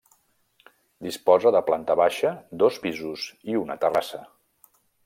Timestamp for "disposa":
1.07-1.51